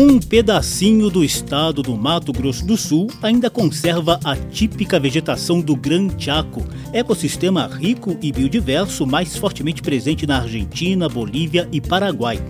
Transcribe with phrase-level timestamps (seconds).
[0.00, 5.74] Um pedacinho do estado do Mato Grosso do Sul ainda conserva a típica vegetação do
[5.74, 12.40] Gran Chaco, ecossistema rico e biodiverso mais fortemente presente na Argentina, Bolívia e Paraguai.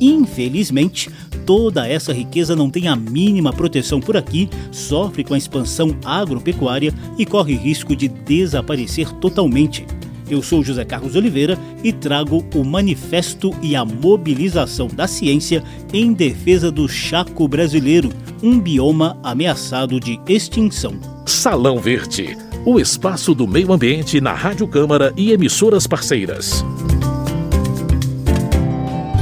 [0.00, 1.10] Infelizmente,
[1.44, 6.94] toda essa riqueza não tem a mínima proteção por aqui, sofre com a expansão agropecuária
[7.18, 9.84] e corre risco de desaparecer totalmente.
[10.28, 15.62] Eu sou José Carlos Oliveira e trago o Manifesto e a Mobilização da Ciência
[15.92, 18.10] em defesa do chaco brasileiro,
[18.42, 20.98] um bioma ameaçado de extinção.
[21.24, 26.64] Salão Verde, o espaço do meio ambiente na Rádio Câmara e emissoras parceiras.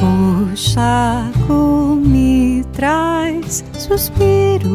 [0.01, 4.71] O chaco me traz suspiros.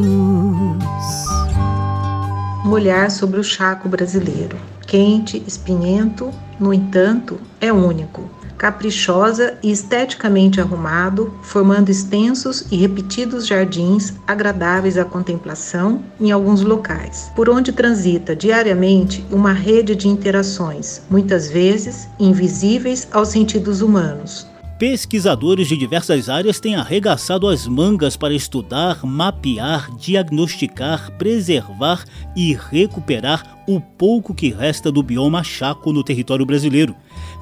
[2.64, 4.56] Um olhar sobre o chaco brasileiro
[4.90, 14.16] quente, espinhento, no entanto, é único, caprichosa e esteticamente arrumado, formando extensos e repetidos jardins
[14.26, 21.48] agradáveis à contemplação em alguns locais, por onde transita diariamente uma rede de interações, muitas
[21.48, 24.48] vezes invisíveis aos sentidos humanos,
[24.80, 33.60] pesquisadores de diversas áreas têm arregaçado as mangas para estudar, mapear, diagnosticar, preservar e recuperar
[33.68, 36.96] o pouco que resta do bioma chaco no território brasileiro.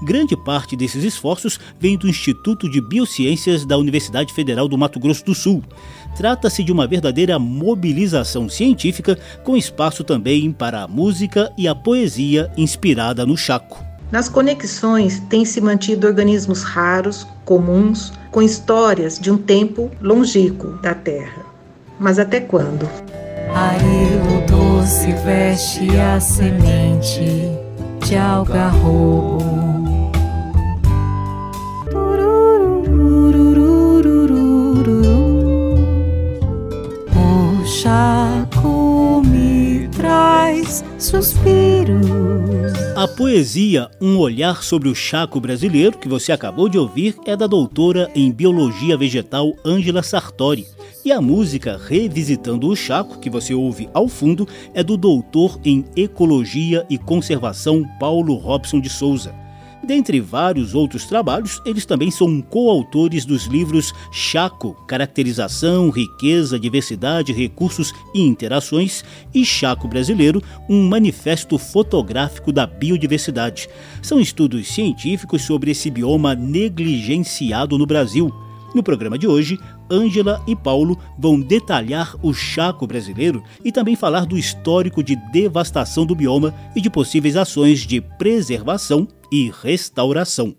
[0.04, 5.24] Grande parte desses esforços vem do Instituto de Biociências da Universidade Federal do Mato Grosso
[5.24, 5.64] do Sul.
[6.18, 12.52] Trata-se de uma verdadeira mobilização científica, com espaço também para a música e a poesia
[12.58, 13.87] inspirada no Chaco.
[14.12, 20.94] Nas conexões têm se mantido organismos raros, comuns, com histórias de um tempo longínquo da
[20.94, 21.46] Terra.
[22.00, 22.88] Mas até quando?
[23.54, 27.52] Arilo doce veste a semente
[28.06, 29.44] de algarrobo.
[37.14, 41.67] O chaco me traz suspiros
[42.98, 47.46] a poesia Um Olhar sobre o Chaco Brasileiro, que você acabou de ouvir, é da
[47.46, 50.66] doutora em Biologia Vegetal Ângela Sartori.
[51.06, 55.86] E a música Revisitando o Chaco, que você ouve ao fundo, é do doutor em
[55.96, 59.47] Ecologia e Conservação Paulo Robson de Souza.
[59.88, 67.94] Dentre vários outros trabalhos, eles também são coautores dos livros Chaco, Caracterização, Riqueza, Diversidade, Recursos
[68.14, 69.02] e Interações
[69.34, 73.70] e Chaco Brasileiro, um manifesto fotográfico da biodiversidade.
[74.02, 78.30] São estudos científicos sobre esse bioma negligenciado no Brasil.
[78.76, 79.58] No programa de hoje,
[79.90, 86.06] Ângela e Paulo vão detalhar o chaco brasileiro e também falar do histórico de devastação
[86.06, 90.56] do bioma e de possíveis ações de preservação e restauração.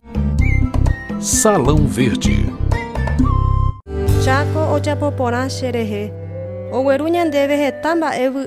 [1.21, 2.47] Salão Verde
[4.25, 6.13] Chaco ochapoporã xerehe.
[6.73, 8.41] Oweru nyandeve retamba evu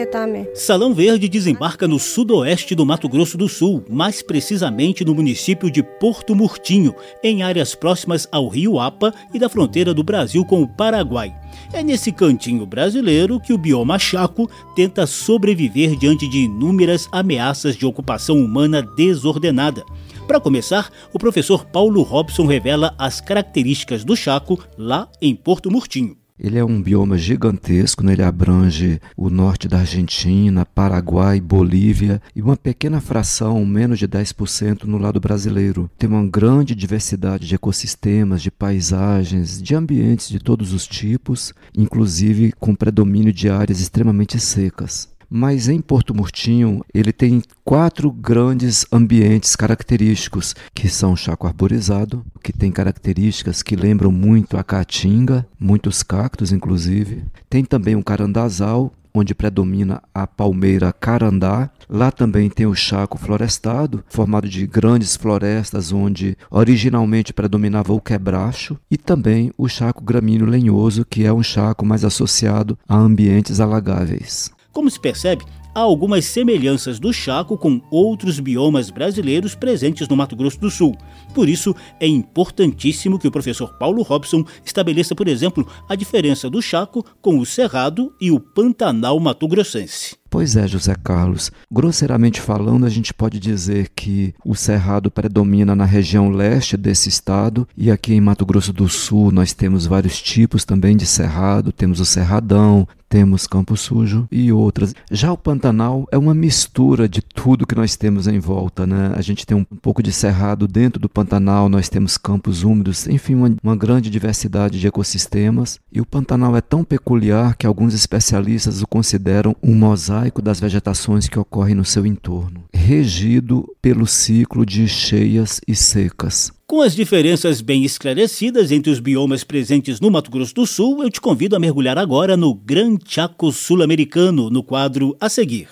[0.00, 0.48] ahamandua.
[0.54, 5.82] Salão Verde desembarca no sudoeste do Mato Grosso do Sul, mais precisamente no município de
[5.82, 10.68] Porto Murtinho, em áreas próximas ao rio Apa e da fronteira do Brasil com o
[10.68, 11.34] Paraguai.
[11.70, 17.84] É nesse cantinho brasileiro que o bioma Chaco tenta sobreviver diante de inúmeras ameaças de
[17.84, 19.84] ocupação humana desordenada.
[20.26, 26.21] Para começar, o professor Paulo Robson revela as características do Chaco lá em Porto Murtinho.
[26.42, 28.14] Ele é um bioma gigantesco, né?
[28.14, 34.82] ele abrange o norte da Argentina, Paraguai, Bolívia e uma pequena fração, menos de 10%,
[34.82, 35.88] no lado brasileiro.
[35.96, 42.52] Tem uma grande diversidade de ecossistemas, de paisagens, de ambientes de todos os tipos, inclusive
[42.58, 45.11] com predomínio de áreas extremamente secas.
[45.34, 52.22] Mas em Porto Murtinho, ele tem quatro grandes ambientes característicos, que são o chaco arborizado,
[52.42, 57.24] que tem características que lembram muito a caatinga, muitos cactos inclusive.
[57.48, 61.70] Tem também o carandazal, onde predomina a palmeira carandá.
[61.88, 68.78] Lá também tem o chaco florestado, formado de grandes florestas onde originalmente predominava o quebracho,
[68.90, 74.50] e também o chaco gramíneo lenhoso, que é um chaco mais associado a ambientes alagáveis.
[74.72, 80.36] Como se percebe, há algumas semelhanças do Chaco com outros biomas brasileiros presentes no Mato
[80.36, 80.96] Grosso do Sul.
[81.34, 86.60] Por isso, é importantíssimo que o professor Paulo Robson estabeleça, por exemplo, a diferença do
[86.60, 90.16] Chaco com o Cerrado e o Pantanal mato-grossense.
[90.32, 91.52] Pois é, José Carlos.
[91.70, 97.68] Grosseiramente falando, a gente pode dizer que o cerrado predomina na região leste desse estado
[97.76, 101.70] e aqui em Mato Grosso do Sul nós temos vários tipos também de cerrado.
[101.70, 104.94] Temos o cerradão, temos Campo Sujo e outras.
[105.10, 109.12] Já o Pantanal Pantanal é uma mistura de tudo que nós temos em volta, né?
[109.14, 113.36] A gente tem um pouco de cerrado dentro do Pantanal, nós temos campos úmidos, enfim,
[113.36, 115.78] uma, uma grande diversidade de ecossistemas.
[115.92, 121.28] E o Pantanal é tão peculiar que alguns especialistas o consideram um mosaico das vegetações
[121.28, 126.50] que ocorrem no seu entorno, regido pelo ciclo de cheias e secas.
[126.72, 131.10] Com as diferenças bem esclarecidas entre os biomas presentes no Mato Grosso do Sul, eu
[131.10, 135.68] te convido a mergulhar agora no Gran Chaco Sul-Americano, no quadro a seguir.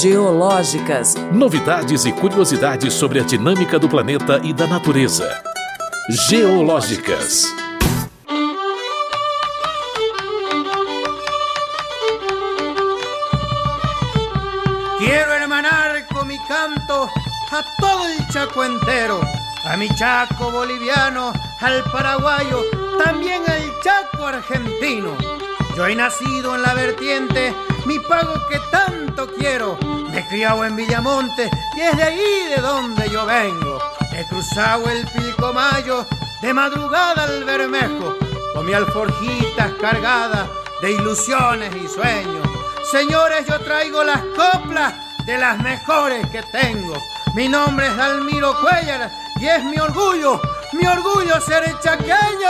[0.00, 1.16] Geológicas.
[1.34, 5.28] Novidades e curiosidades sobre a dinâmica do planeta e da natureza.
[6.28, 7.52] Geológicas.
[14.98, 17.10] Quiero hermanar con mi canto
[17.50, 22.62] a todo el Chaco entero a mi Chaco boliviano, al paraguayo,
[23.02, 25.16] también al Chaco argentino.
[25.76, 27.54] Yo he nacido en la vertiente,
[27.86, 29.78] mi pago que tanto quiero.
[30.10, 33.78] Me he criado en Villamonte y es de ahí de donde yo vengo.
[34.12, 36.06] He cruzado el Pilcomayo
[36.42, 38.16] de madrugada al Bermejo,
[38.54, 40.48] con mi alforjitas cargadas
[40.82, 42.46] de ilusiones y sueños.
[42.90, 44.94] Señores, yo traigo las coplas
[45.24, 47.00] de las mejores que tengo.
[47.34, 49.10] Mi nombre es Dalmiro Cuellar
[49.40, 50.40] e é meu orgulho,
[50.72, 52.48] meu orgulho ser chaqueño.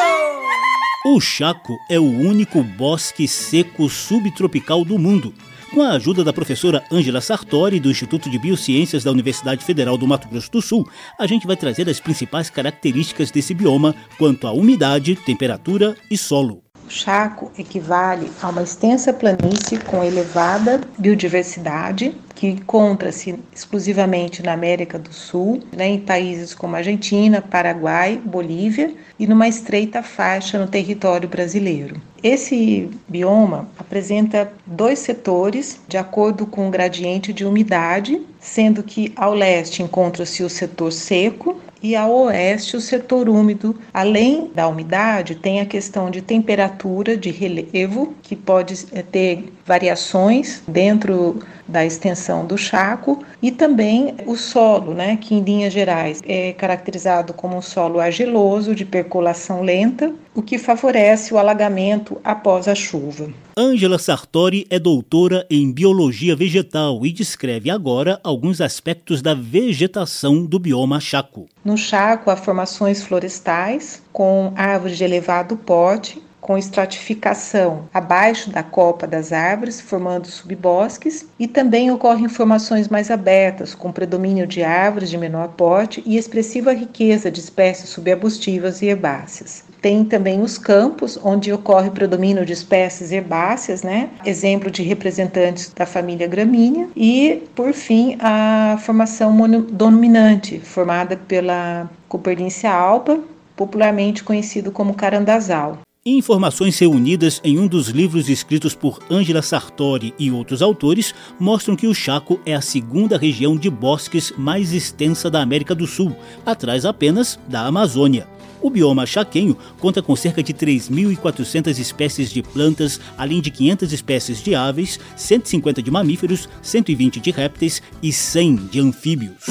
[1.04, 5.32] O Chaco é o único bosque seco subtropical do mundo.
[5.72, 10.06] Com a ajuda da professora Ângela Sartori, do Instituto de Biociências da Universidade Federal do
[10.06, 10.88] Mato Grosso do Sul,
[11.18, 16.67] a gente vai trazer as principais características desse bioma quanto à umidade, temperatura e solo.
[16.88, 24.98] O Chaco equivale a uma extensa planície com elevada biodiversidade, que encontra-se exclusivamente na América
[24.98, 31.28] do Sul, né, em países como Argentina, Paraguai, Bolívia e numa estreita faixa no território
[31.28, 32.00] brasileiro.
[32.22, 39.34] Esse bioma apresenta dois setores de acordo com o gradiente de umidade, sendo que ao
[39.34, 43.76] leste encontra-se o setor seco e ao oeste o setor úmido.
[43.92, 50.62] Além da umidade, tem a questão de temperatura de relevo, que pode eh, ter variações
[50.66, 56.54] dentro da extensão do chaco e também o solo, né, que em linhas gerais é
[56.54, 62.74] caracterizado como um solo argiloso de percolação lenta, o que favorece o alagamento após a
[62.74, 63.28] chuva.
[63.56, 70.58] Ângela Sartori é doutora em biologia vegetal e descreve agora alguns aspectos da vegetação do
[70.58, 71.46] bioma chaco.
[71.62, 79.06] No chaco há formações florestais com árvores de elevado porte, com estratificação abaixo da copa
[79.06, 85.18] das árvores, formando subbosques, e também ocorrem formações mais abertas, com predomínio de árvores de
[85.18, 89.64] menor porte e expressiva riqueza de espécies subarbustivas e herbáceas.
[89.80, 94.10] Tem também os campos, onde ocorre predomínio de espécies herbáceas, né?
[94.24, 102.72] exemplo de representantes da família gramínea, e, por fim, a formação monodominante, formada pela Coperdíncia
[102.72, 103.20] alba,
[103.54, 105.78] popularmente conhecido como carandazal.
[106.10, 111.86] Informações reunidas em um dos livros escritos por Angela Sartori e outros autores mostram que
[111.86, 116.16] o Chaco é a segunda região de bosques mais extensa da América do Sul,
[116.46, 118.26] atrás apenas da Amazônia.
[118.62, 124.42] O bioma chaquenho conta com cerca de 3.400 espécies de plantas, além de 500 espécies
[124.42, 129.44] de aves, 150 de mamíferos, 120 de répteis e 100 de anfíbios.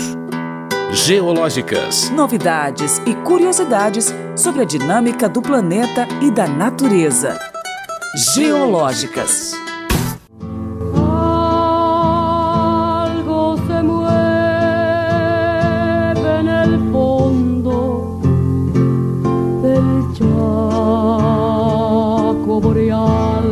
[0.94, 2.10] Geológicas.
[2.12, 7.38] Novidades e curiosidades sobre a dinâmica do planeta e da natureza.
[8.34, 9.52] Geológicas.
[10.96, 11.18] Algo
[13.68, 14.10] se mueve
[16.40, 18.22] en el fondo
[19.62, 20.32] del Chaco
[22.62, 23.44] boreal.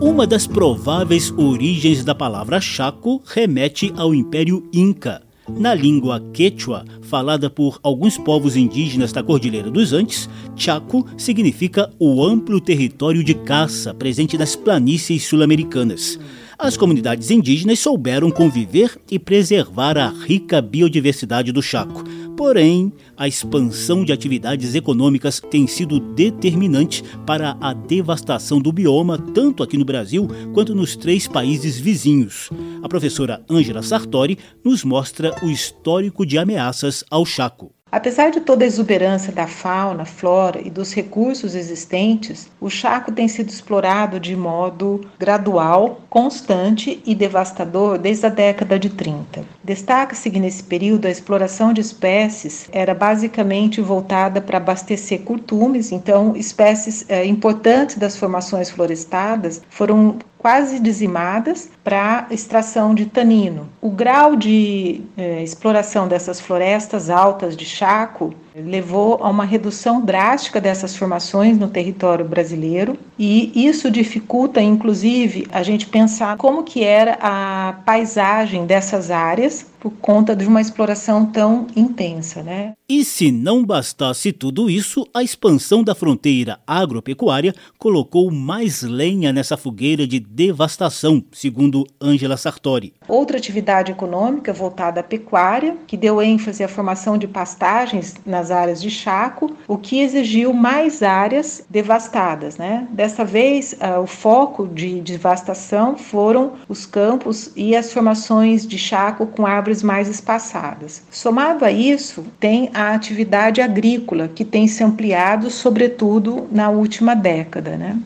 [0.00, 7.50] Uma das prováveis origens da palavra Chaco remete ao Império Inca na língua quechua, falada
[7.50, 13.92] por alguns povos indígenas da Cordilheira dos Andes, Chaco significa o amplo território de caça
[13.94, 16.18] presente nas planícies sul-americanas
[16.60, 22.04] as comunidades indígenas souberam conviver e preservar a rica biodiversidade do Chaco.
[22.36, 29.62] Porém, a expansão de atividades econômicas tem sido determinante para a devastação do bioma, tanto
[29.62, 32.48] aqui no Brasil quanto nos três países vizinhos.
[32.82, 37.74] A professora Ângela Sartori nos mostra o histórico de ameaças ao Chaco.
[37.92, 43.26] Apesar de toda a exuberância da fauna, flora e dos recursos existentes, o Chaco tem
[43.26, 49.44] sido explorado de modo gradual, constante e devastador desde a década de 30.
[49.64, 56.36] Destaca-se que nesse período a exploração de espécies era basicamente voltada para abastecer curtumes, então
[56.36, 63.68] espécies é, importantes das formações florestadas foram quase dizimadas para extração de tanino.
[63.78, 68.32] O grau de eh, exploração dessas florestas altas de chaco
[68.64, 75.62] levou a uma redução drástica dessas formações no território brasileiro e isso dificulta inclusive a
[75.62, 81.66] gente pensar como que era a paisagem dessas áreas por conta de uma exploração tão
[81.74, 82.74] intensa, né?
[82.88, 89.56] E se não bastasse tudo isso, a expansão da fronteira agropecuária colocou mais lenha nessa
[89.56, 92.92] fogueira de devastação, segundo Angela Sartori.
[93.08, 98.80] Outra atividade econômica voltada à pecuária, que deu ênfase à formação de pastagens nas áreas
[98.80, 102.86] de chaco, o que exigiu mais áreas devastadas, né?
[102.90, 109.26] Dessa vez, uh, o foco de devastação foram os campos e as formações de chaco
[109.26, 111.02] com árvores mais espaçadas.
[111.10, 117.76] Somado a isso, tem a atividade agrícola, que tem se ampliado, sobretudo na última década.
[117.76, 117.98] Né?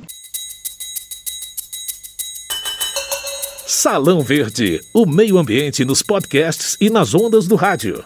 [3.66, 8.04] Salão Verde, o meio ambiente nos podcasts e nas ondas do rádio.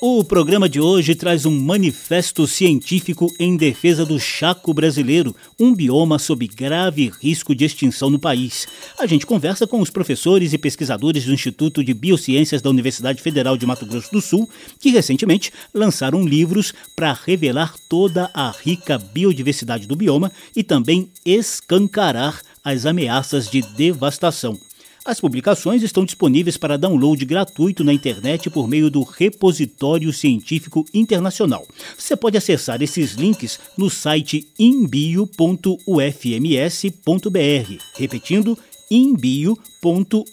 [0.00, 6.20] O programa de hoje traz um manifesto científico em defesa do chaco brasileiro, um bioma
[6.20, 8.68] sob grave risco de extinção no país.
[8.96, 13.56] A gente conversa com os professores e pesquisadores do Instituto de Biociências da Universidade Federal
[13.56, 19.88] de Mato Grosso do Sul, que recentemente lançaram livros para revelar toda a rica biodiversidade
[19.88, 24.67] do bioma e também escancarar as ameaças de devastação.
[25.08, 31.66] As publicações estão disponíveis para download gratuito na internet por meio do Repositório Científico Internacional.
[31.96, 35.78] Você pode acessar esses links no site imbio.ufms.br.
[37.96, 38.58] Repetindo,
[38.90, 40.28] imbio.ufms.br.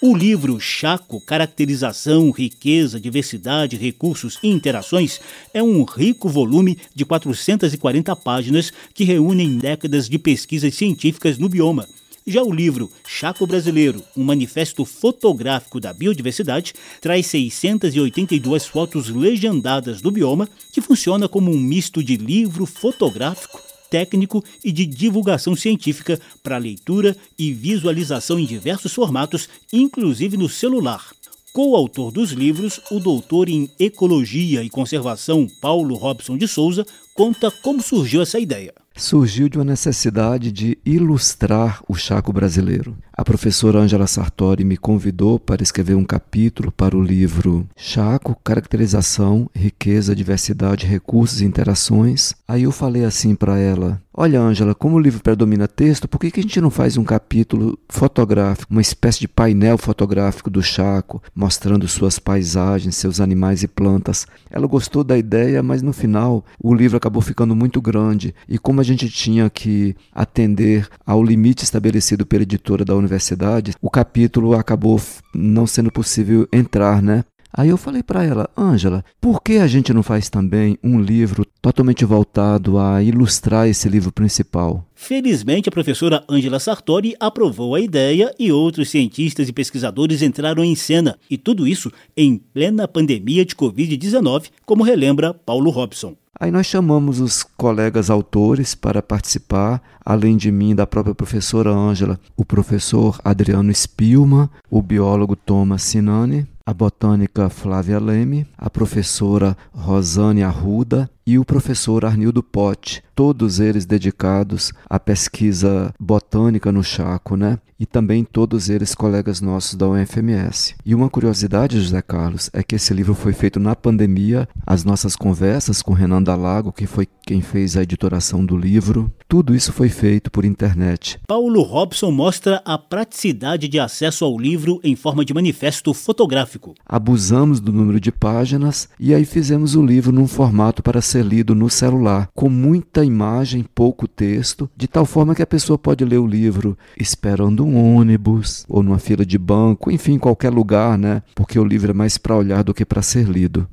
[0.00, 5.20] O livro Chaco Caracterização, Riqueza, Diversidade, Recursos e Interações
[5.52, 11.86] é um rico volume de 440 páginas que reúnem décadas de pesquisas científicas no bioma.
[12.26, 20.10] Já o livro Chaco Brasileiro, um manifesto fotográfico da biodiversidade, traz 682 fotos legendadas do
[20.10, 26.56] bioma, que funciona como um misto de livro fotográfico, técnico e de divulgação científica para
[26.56, 31.12] leitura e visualização em diversos formatos, inclusive no celular.
[31.52, 37.82] Co-autor dos livros, o doutor em Ecologia e Conservação Paulo Robson de Souza conta como
[37.82, 42.96] surgiu essa ideia surgiu de uma necessidade de ilustrar o Chaco brasileiro.
[43.16, 49.48] A professora Angela Sartori me convidou para escrever um capítulo para o livro Chaco, Caracterização,
[49.54, 52.34] Riqueza, Diversidade, Recursos e Interações.
[52.48, 56.30] Aí eu falei assim para ela: Olha, Ângela, como o livro predomina texto, por que,
[56.30, 61.20] que a gente não faz um capítulo fotográfico, uma espécie de painel fotográfico do Chaco,
[61.34, 64.24] mostrando suas paisagens, seus animais e plantas?
[64.48, 68.80] Ela gostou da ideia, mas no final o livro acabou ficando muito grande e como
[68.80, 75.00] a gente tinha que atender ao limite estabelecido pela editora da universidade, o capítulo acabou
[75.34, 77.24] não sendo possível entrar, né?
[77.56, 81.46] Aí eu falei para ela, Ângela, por que a gente não faz também um livro
[81.62, 84.84] totalmente voltado a ilustrar esse livro principal?
[84.92, 90.74] Felizmente, a professora Ângela Sartori aprovou a ideia e outros cientistas e pesquisadores entraram em
[90.74, 96.16] cena, e tudo isso em plena pandemia de Covid-19, como relembra Paulo Robson.
[96.40, 102.18] Aí nós chamamos os colegas autores para participar, além de mim, da própria professora Ângela,
[102.36, 110.42] o professor Adriano Spilman, o biólogo Thomas Sinani, a botânica Flávia Leme, a professora Rosane
[110.42, 117.58] Arruda e o professor Arnildo Pote, todos eles dedicados à pesquisa botânica no Chaco, né?
[117.78, 120.74] E também todos eles colegas nossos da UFMS.
[120.84, 125.16] E uma curiosidade, José Carlos, é que esse livro foi feito na pandemia, as nossas
[125.16, 129.88] conversas com Renan Dalago, que foi quem fez a editoração do livro, tudo isso foi
[129.88, 131.18] feito por internet.
[131.26, 136.74] Paulo Robson mostra a praticidade de acesso ao livro em forma de manifesto fotográfico.
[136.86, 141.54] Abusamos do número de páginas e aí fizemos o livro num formato para ser lido
[141.54, 146.18] no celular, com muita imagem, pouco texto, de tal forma que a pessoa pode ler
[146.18, 151.22] o livro esperando um ônibus ou numa fila de banco, enfim, qualquer lugar, né?
[151.34, 153.68] Porque o livro é mais para olhar do que para ser lido.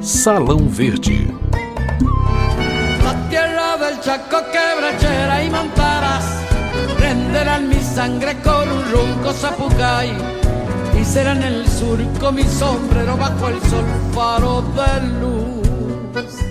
[0.00, 1.26] Salão Verde.
[4.06, 6.24] Chaco quebrachera y montaras
[6.96, 10.16] renderán mi sangre con un ronco zapucay
[11.00, 15.65] y serán el surco mi sombrero bajo el sol faro de luz.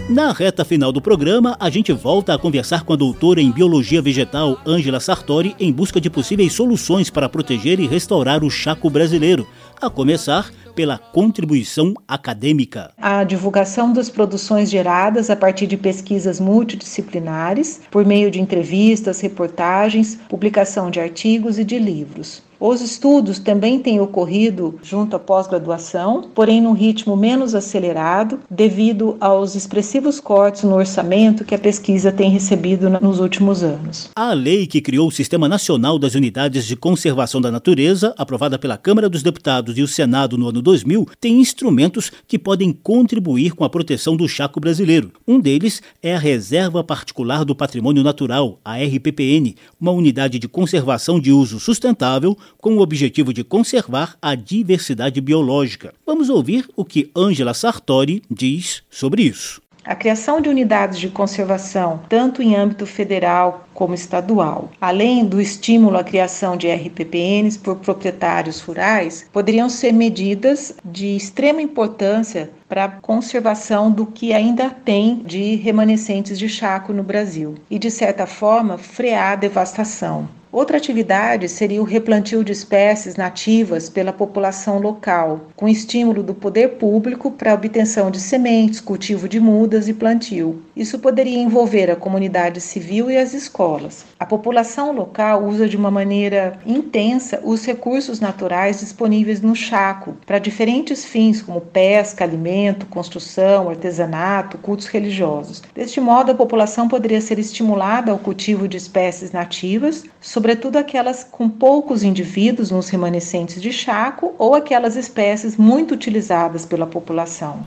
[0.10, 4.02] Na reta final do programa, a gente volta a conversar com a doutora em Biologia
[4.02, 9.48] Vegetal Ângela Sartori em busca de possíveis soluções para proteger e restaurar o chaco brasileiro,
[9.82, 12.92] a começar pela contribuição acadêmica.
[12.98, 20.20] A divulgação das produções geradas a partir de pesquisas multidisciplinares, por meio de entrevistas, reportagens,
[20.30, 22.44] publicação de artigos e de livros.
[22.60, 29.56] Os estudos também têm ocorrido junto à pós-graduação, porém num ritmo menos acelerado, devido aos
[29.56, 34.10] expressivos cortes no orçamento que a pesquisa tem recebido nos últimos anos.
[34.16, 38.78] A lei que criou o Sistema Nacional das Unidades de Conservação da Natureza, aprovada pela
[38.78, 43.64] Câmara dos Deputados e o Senado no ano 2000, tem instrumentos que podem contribuir com
[43.64, 45.12] a proteção do chaco brasileiro.
[45.28, 51.20] Um deles é a Reserva Particular do Patrimônio Natural, a RPPN, uma unidade de conservação
[51.20, 55.94] de uso sustentável com o objetivo de conservar a diversidade biológica.
[56.06, 59.62] Vamos ouvir o que Angela Sartori diz sobre isso.
[59.84, 65.98] A criação de unidades de conservação, tanto em âmbito federal como estadual, além do estímulo
[65.98, 72.90] à criação de RPPNs por proprietários rurais, poderiam ser medidas de extrema importância para a
[72.90, 78.78] conservação do que ainda tem de remanescentes de chaco no Brasil e, de certa forma,
[78.78, 80.28] frear a devastação.
[80.56, 86.78] Outra atividade seria o replantio de espécies nativas pela população local, com estímulo do poder
[86.78, 90.64] público para a obtenção de sementes, cultivo de mudas e plantio.
[90.76, 94.06] Isso poderia envolver a comunidade civil e as escolas.
[94.20, 100.38] A população local usa de uma maneira intensa os recursos naturais disponíveis no Chaco para
[100.38, 105.64] diferentes fins, como pesca, alimento, construção, artesanato, cultos religiosos.
[105.74, 111.48] Deste modo, a população poderia ser estimulada ao cultivo de espécies nativas, sobretudo aquelas com
[111.48, 117.66] poucos indivíduos nos remanescentes de Chaco ou aquelas espécies muito utilizadas pela população.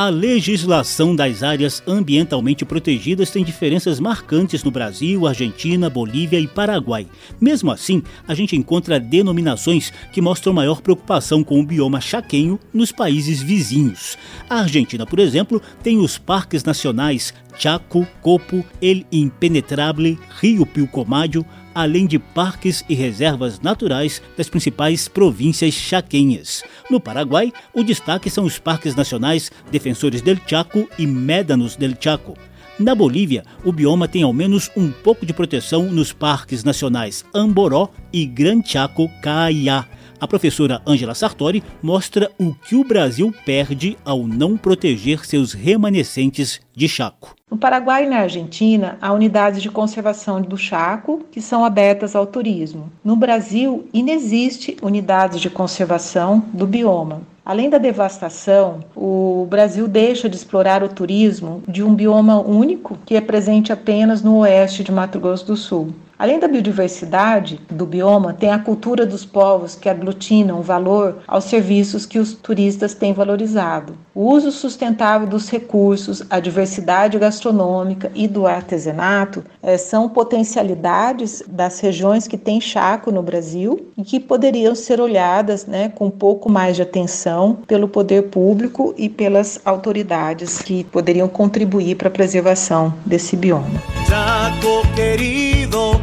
[0.00, 7.06] A legislação das áreas ambientalmente protegidas tem diferenças marcantes no Brasil, Argentina, Bolívia e Paraguai.
[7.38, 12.90] Mesmo assim, a gente encontra denominações que mostram maior preocupação com o bioma chaquenho nos
[12.90, 14.16] países vizinhos.
[14.48, 22.06] A Argentina, por exemplo, tem os parques nacionais Chaco, Copo, El Impenetrable, Rio Pilcomadio, além
[22.06, 26.62] de parques e reservas naturais das principais províncias chaquenhas.
[26.90, 32.36] No Paraguai, o destaque são os parques nacionais Defensores del Chaco e Médanos del Chaco.
[32.78, 37.90] Na Bolívia, o bioma tem ao menos um pouco de proteção nos parques nacionais Amboró
[38.10, 39.86] e Gran Chaco Caiá.
[40.20, 46.60] A professora Angela Sartori mostra o que o Brasil perde ao não proteger seus remanescentes
[46.76, 47.34] de Chaco.
[47.50, 52.26] No Paraguai e na Argentina, há unidades de conservação do Chaco que são abertas ao
[52.26, 52.92] turismo.
[53.02, 57.22] No Brasil, inexiste unidades de conservação do bioma.
[57.42, 63.16] Além da devastação, o Brasil deixa de explorar o turismo de um bioma único que
[63.16, 65.94] é presente apenas no oeste de Mato Grosso do Sul.
[66.20, 72.04] Além da biodiversidade do bioma, tem a cultura dos povos que aglutinam valor aos serviços
[72.04, 73.94] que os turistas têm valorizado.
[74.14, 81.80] O uso sustentável dos recursos, a diversidade gastronômica e do artesanato é, são potencialidades das
[81.80, 86.50] regiões que têm chaco no Brasil e que poderiam ser olhadas né, com um pouco
[86.50, 92.92] mais de atenção pelo poder público e pelas autoridades que poderiam contribuir para a preservação
[93.06, 93.80] desse bioma.
[94.06, 95.99] Chaco querido,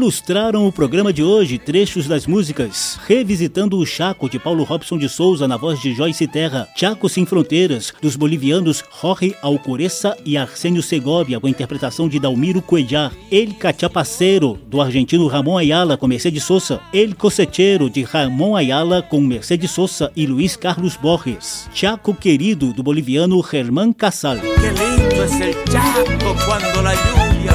[0.00, 5.10] Ilustraram o programa de hoje trechos das músicas Revisitando o Chaco de Paulo Robson de
[5.10, 10.82] Souza na voz de Joyce Terra, Chaco Sem Fronteiras dos bolivianos Jorge Alcoressa e Arsenio
[10.82, 16.44] Segovia com a interpretação de Dalmiro Cuellar, El Cachapaceiro do argentino Ramon Ayala com Mercedes
[16.44, 22.72] Sosa, El Cosechero de Ramon Ayala com Mercedes Sosa e Luiz Carlos Borges, Chaco Querido
[22.72, 24.40] do boliviano Germán Casal.
[24.40, 27.49] Qué lindo es el Chaco cuando la lluvia.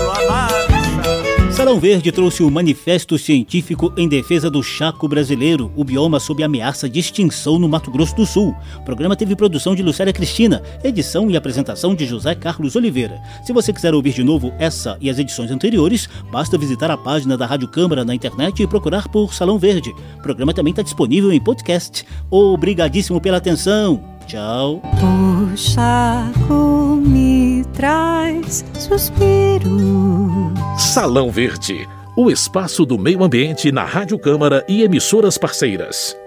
[1.55, 6.89] Salão Verde trouxe o Manifesto Científico em Defesa do Chaco Brasileiro, o bioma sob ameaça
[6.89, 8.53] de extinção no Mato Grosso do Sul.
[8.75, 13.21] O programa teve produção de Lucélia Cristina, edição e apresentação de José Carlos Oliveira.
[13.41, 17.37] Se você quiser ouvir de novo essa e as edições anteriores, basta visitar a página
[17.37, 19.95] da Rádio Câmara na internet e procurar por Salão Verde.
[20.17, 22.05] O programa também está disponível em podcast.
[22.29, 24.14] Obrigadíssimo pela atenção.
[24.27, 24.81] Tchau.
[25.01, 30.51] O Chaco me traz suspiro.
[30.77, 36.17] Salão Verde, o espaço do meio ambiente na Rádio Câmara e emissoras parceiras.